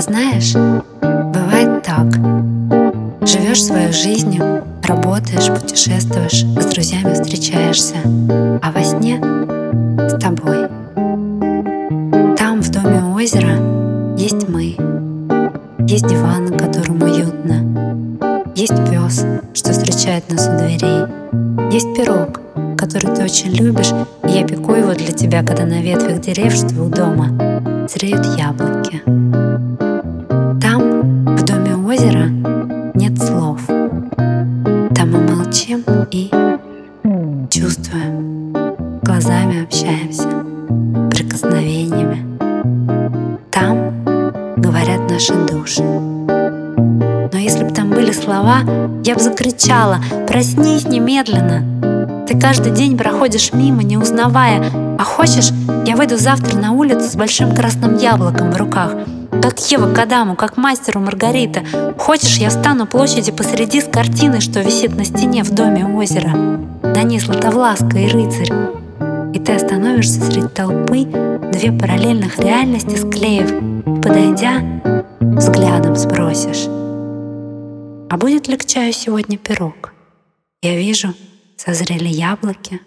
[0.00, 0.54] А знаешь,
[1.02, 2.06] бывает так.
[3.28, 7.96] Живешь своей жизнью, работаешь, путешествуешь, с друзьями встречаешься,
[8.62, 9.20] а во сне
[10.08, 10.68] с тобой.
[12.38, 13.58] Там, в доме у озера,
[14.16, 14.74] есть мы,
[15.86, 18.16] есть диван, на котором уютно,
[18.54, 21.04] есть пес, что встречает нас у дверей,
[21.70, 22.40] есть пирог,
[22.78, 23.92] который ты очень любишь,
[24.26, 29.02] и я пеку его для тебя, когда на ветвях деревьев, что у дома, зреют яблоки.
[30.60, 32.26] Там, в доме озера,
[32.94, 33.60] нет слов.
[34.94, 36.30] Там мы молчим и
[37.50, 38.52] чувствуем,
[39.02, 40.28] глазами общаемся,
[41.10, 42.38] прикосновениями.
[43.50, 44.04] Там
[44.56, 45.82] говорят наши души.
[45.82, 48.60] Но если бы там были слова,
[49.04, 51.69] я бы закричала «Проснись немедленно!»
[52.30, 54.62] Ты каждый день проходишь мимо, не узнавая.
[54.96, 55.50] А хочешь,
[55.84, 58.92] я выйду завтра на улицу с большим красным яблоком в руках.
[59.42, 61.62] Как Ева Кадаму, как мастеру Маргарита.
[61.98, 66.30] Хочешь, я встану площади посреди с картиной, что висит на стене в доме у озера.
[66.84, 68.52] На ней Златовласка и рыцарь.
[69.34, 71.06] И ты остановишься среди толпы,
[71.52, 73.50] две параллельных реальности склеив,
[74.00, 74.62] подойдя,
[75.20, 76.68] взглядом сбросишь.
[78.08, 79.92] А будет ли к сегодня пирог?
[80.62, 81.12] Я вижу,
[81.64, 82.80] Созрели яблоки,